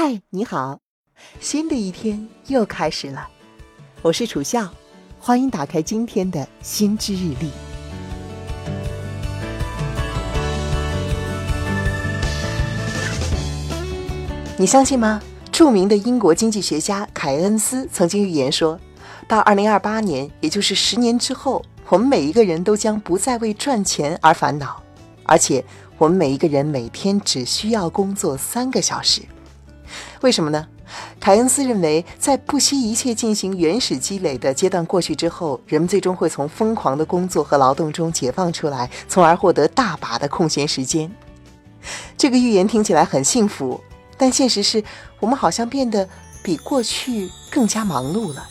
[0.00, 0.78] 嗨，你好，
[1.40, 3.26] 新的一天又开始了，
[4.00, 4.72] 我是楚笑，
[5.18, 7.50] 欢迎打开今天的新之日历。
[14.56, 15.20] 你相信吗？
[15.50, 18.78] 著名的英国经济学家凯恩斯曾经预言说，
[19.26, 24.80] 到二零二八年，也就是十年之后，我们每一个人都将不再为赚钱而烦恼，
[25.24, 25.64] 而且
[25.96, 29.22] 我们每一个人每天只需要工作三个小时。
[30.20, 30.66] 为什么呢？
[31.20, 41.10] 凯恩斯认为，在不惜一切进行原始积累的阶段过去之后，人们最终会从疯狂的工作和劳动中解放出来，从而获得大把的空闲时间。
[42.16, 43.80] 这个预言听起来很幸福，
[44.16, 44.82] 但现实是
[45.20, 46.08] 我们好像变得
[46.42, 48.48] 比过去更加忙碌了。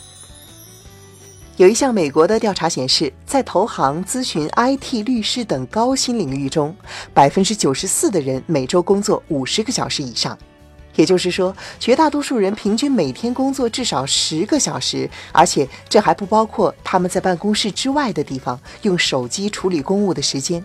[1.56, 6.74] 有一项美国的调查显示，在投行、咨询、IT、律师等高薪领域中，
[7.12, 10.38] 百分之九十四的人每周工作五十个小时以上。
[10.98, 20.62] 也就是说，绝大多数人平均每天工作至少十个小时，而且这还不包括他们在办公室之外的地方用手机处理公务的时间。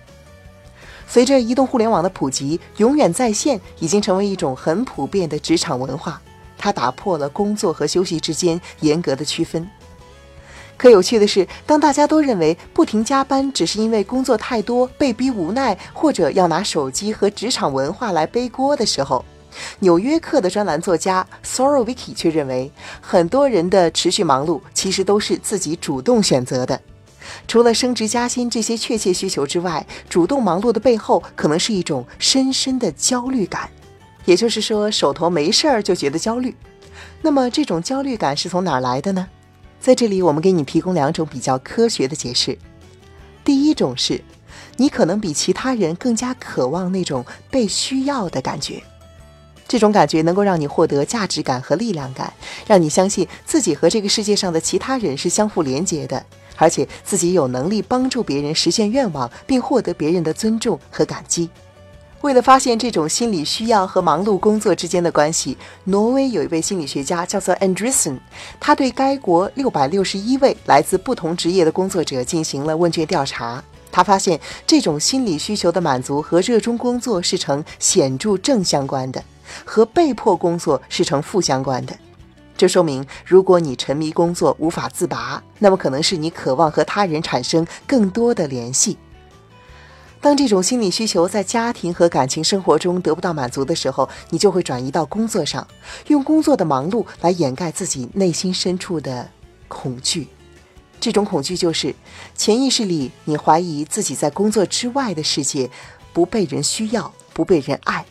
[1.08, 6.20] 随着移动互联网的普及，永远在线已经成为一种很普遍的职场文化，
[6.58, 9.70] 它打破了工作和休息之间严格的区分。
[10.76, 19.20] 可有趣的是，当大家都认为不停加班只是因为工作太多、被逼无奈，或者要拿手机和职场文化来背锅的时候，
[19.80, 26.80] 《纽约客》的专栏作家 Sorrow Vicky 却认为，很多人的持续忙碌其实都是自己主动选择的。
[27.48, 33.70] 除了升职加薪这些确切需求之外，主动忙碌的背后可能是一种深深的焦虑感，
[34.26, 36.56] 也就是说，手头没事儿就觉得焦虑。
[37.22, 39.28] 那么，这种焦虑感是从哪儿来的呢？
[39.80, 42.58] 在这里，我们给你提供两种比较科学的解释。
[43.44, 44.22] 第一种是，
[44.78, 48.82] 你可能比其他人更加渴望那种被需要的感觉。
[49.74, 52.32] 这种感觉能够让你获得价值感和力量感，
[52.68, 56.24] 让你相信自己和这个世界上的其他人是相互连结的，
[56.58, 61.50] 而且自己有能力帮助别人实现愿望，并获得别人的尊重和感激。
[62.22, 68.20] 为了发现这种心理需要和忙碌工作之间的关系，挪威有一位心理学家叫做 Andreessen，
[68.60, 73.64] 他对该国六百六十一位来自不同职业的工作者进行了问卷调查。
[73.93, 74.37] 他发现，
[74.67, 79.23] 这种心理需求的满足和热衷工作是成显著正相关的。
[79.64, 81.95] 和被迫工作是成负相关的，
[82.58, 88.98] 这说明如果你沉迷工作无法自拔，那么可能是你渴望和他人产生更多的联系。
[90.21, 95.67] 当这种心理需求在家庭和感情生活中得不到满足的时候，你就会转移到工作上，
[96.08, 99.30] 用工作的忙碌来掩盖自己内心深处的
[99.67, 100.30] 恐惧。
[101.03, 101.93] 这种恐惧就是
[102.33, 105.69] 潜意识里你怀疑自己在工作之外的世界
[106.14, 108.05] 不被人需要，不被人爱。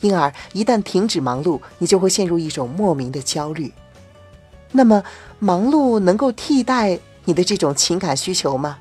[0.00, 3.72] 因而，一旦停止忙碌，你就会陷入一种莫名的焦虑。
[4.72, 5.04] 那么，
[5.38, 8.78] 忙碌能够替代你的这种情感需求吗？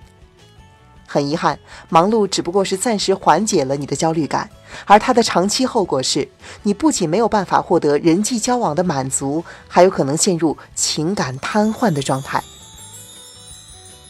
[1.05, 4.49] 很遗憾，忙碌只不过是暂时缓解了你的焦虑感，
[4.85, 6.27] 而它的长期后果是，
[6.63, 12.43] 你不仅没有办法获得人际交往的满足，还有可能陷入情感瘫痪的状态。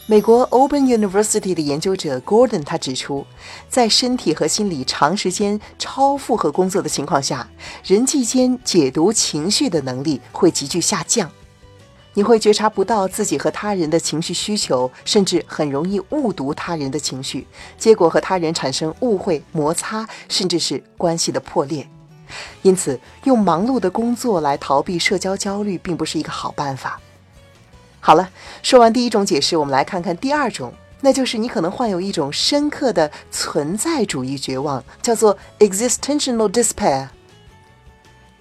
[0.08, 3.26] 美国 Open University 的研究者 Gordon 他指出，
[3.70, 7.48] 在身体和心理长时间超负荷工作的情况下，
[7.86, 11.32] 人际间解读情绪的能力会急剧下降。
[12.14, 17.48] 你会觉察不到自己和他人的情绪需求，甚至很容易误读他人的情绪，
[17.78, 21.88] 结果和他人产生误会、摩擦，甚至是关系的破裂。
[22.64, 27.00] 因此，用忙碌的工作来逃避社交焦虑，并不是一个好办法。
[28.04, 28.30] 好了，
[28.64, 37.10] 说完第一种解释，我们来看看第二种，那就是你可能患有一种深刻的存在主义绝望，叫做 existential despair。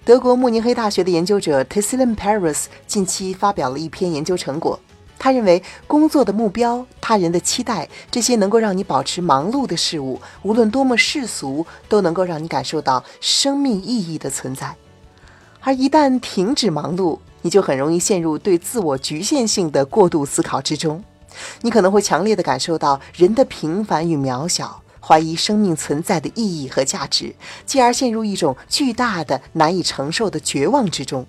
[0.03, 4.79] 德国慕尼黑大学的研究者 t e s s i l m Paris 近期发表了一篇研究成果，
[5.19, 14.75] 他认为工作的目标、他人的期待这些能够让你保持忙碌的事物，无论多么世俗，都能够让你感受到生命意义的存在，
[15.59, 21.03] 而一旦停止忙碌，你就很容易陷入对自我局限性的过度思考之中，
[21.61, 27.33] 你可能会强烈的感受到人的平凡与渺小，怀疑生命存在的意义和价值，
[27.65, 31.25] 继而陷入一种巨大的难以承受的绝望之中。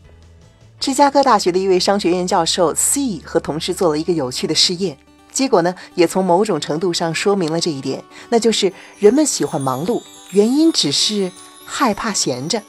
[0.78, 4.98] 芝加哥大学的一位商学院教授 C 和同事做了一个有趣的试验，
[5.32, 11.30] 结果呢，也从某种程度上说明了这一点，那就是人们喜欢忙碌，原因只是
[11.64, 12.60] 害怕闲着。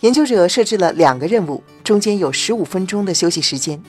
[0.00, 1.62] 研究者设置了两个任务。
[1.84, 3.82] 中间有十五分钟的休息时间，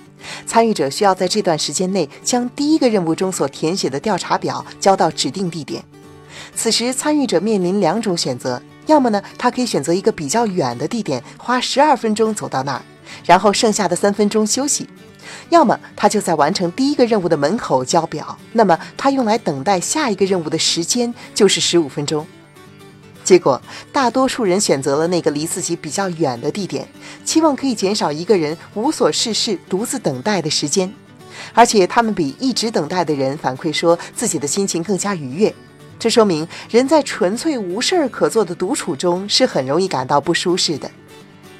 [0.45, 5.83] 参与者需要在这段时间内将第一个任务中所填写的调查表交到指定地点。
[6.55, 12.81] 此时，参与者面临两种选择：要么呢，他可以选择一个比较远的地点，花十二分钟走到那儿，
[13.23, 14.85] 然后剩下的三分钟休息；
[15.49, 22.25] 要么他就在完成第一个任务的门口交表，那么他用来等待下一个任务的时间就是十五分钟。
[23.31, 23.61] 结果，
[23.93, 26.85] 大多数人选择了那个离自己比较远的地点，
[27.23, 30.93] 期望可以减少一个人无所事事、独自等待的时间。
[31.53, 35.55] 而且他们比一直等待的人反馈说自己的心情更加愉悦，
[35.97, 40.91] 这说明人在纯粹无事儿可做的独处中是很容易感到不舒适的。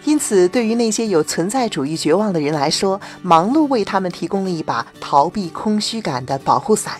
[0.03, 6.95] 因此，对于那些有存在主义绝望的人来说，忙碌为他们提供了一把逃避空虚感的保护伞。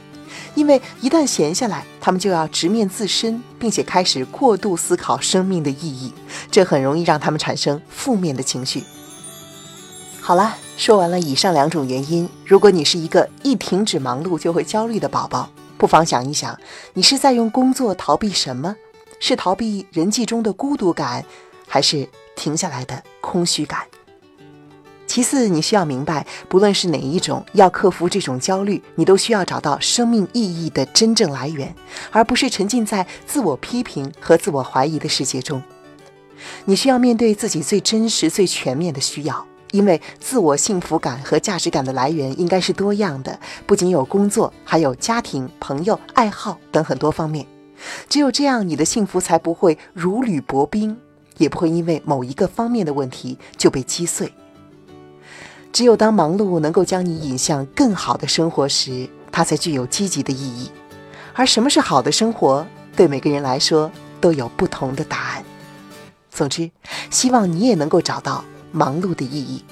[0.56, 6.14] 因为一旦闲下来，他们就要直面自身，并且开始过度思考生命的意义，
[6.50, 8.84] 这很容易让他们产生负面的情绪。
[10.20, 12.30] 好了，说完了以上两种原因。
[12.46, 16.58] 如果你是一个一停止忙碌就会焦虑的宝宝，不妨想一想，
[16.94, 18.76] 你是在用工作逃避什么？
[19.20, 21.26] 是逃避人际中的孤独感，
[21.68, 23.82] 还是停下来的空虚感？
[25.12, 31.76] 其次，你需要明白，不论是哪一种，要克服这种焦虑，你都需要找到生命意义的真正来源，
[32.12, 35.62] 而不是沉浸在自我批评和自我怀疑的世界中。
[36.64, 39.46] 你需要面对自己最真实、最全面的需要。
[39.72, 47.46] 因为自我幸福感和价值感的来源应该是多样的，不仅有工作，还有家庭、朋友、爱好等很多方面。
[48.08, 50.96] 只有这样，你的幸福才不会如履薄冰，
[51.38, 54.32] 也不会因为某一个方面的问题就被击碎。
[55.72, 60.72] 只有当忙碌能够将你引向更好的生活时，它才具有积极的意义。
[61.34, 62.66] 而什么是好的生活，
[62.96, 65.44] 对每个人来说都有不同的答案。
[66.30, 66.72] 总之，
[67.10, 68.44] 希望你也能够找到。
[68.74, 69.66] 忙碌的意义。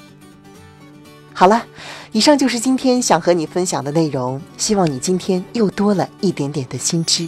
[1.33, 1.65] 好了，
[2.11, 4.41] 以上就是今天想和你分享的内容。
[4.57, 7.25] 希望你今天又多了一点点的新知。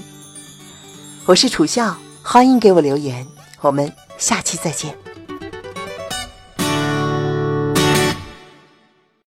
[1.26, 3.26] 我是楚笑，欢迎给我留言。
[3.62, 5.11] 我们下期再见。